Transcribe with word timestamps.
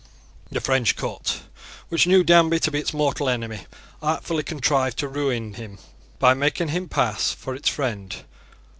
The 0.49 0.59
French 0.59 0.95
court, 0.95 1.41
which 1.89 2.07
knew 2.07 2.23
Danby 2.23 2.59
to 2.61 2.71
be 2.71 2.79
its 2.79 2.91
mortal 2.91 3.29
enemy, 3.29 3.67
artfully 4.01 4.41
contrived 4.41 4.97
to 4.97 5.07
ruin 5.07 5.53
him 5.53 5.77
by 6.17 6.33
making 6.33 6.69
him 6.69 6.89
pass 6.89 7.29
for 7.31 7.53
its 7.53 7.69
friend. 7.69 8.15